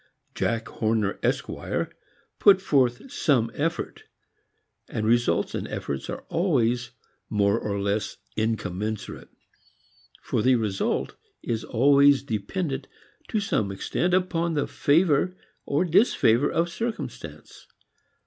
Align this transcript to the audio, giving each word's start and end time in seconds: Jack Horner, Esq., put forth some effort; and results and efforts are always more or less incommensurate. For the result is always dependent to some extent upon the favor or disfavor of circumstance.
Jack 0.33 0.67
Horner, 0.67 1.19
Esq., 1.21 1.45
put 2.39 2.59
forth 2.59 3.11
some 3.11 3.51
effort; 3.53 4.05
and 4.89 5.05
results 5.05 5.53
and 5.53 5.67
efforts 5.67 6.09
are 6.09 6.23
always 6.27 6.89
more 7.29 7.59
or 7.59 7.79
less 7.79 8.17
incommensurate. 8.35 9.29
For 10.23 10.41
the 10.41 10.55
result 10.55 11.15
is 11.43 11.63
always 11.63 12.23
dependent 12.23 12.87
to 13.27 13.39
some 13.39 13.71
extent 13.71 14.15
upon 14.15 14.55
the 14.55 14.65
favor 14.65 15.37
or 15.67 15.85
disfavor 15.85 16.49
of 16.49 16.67
circumstance. 16.71 17.67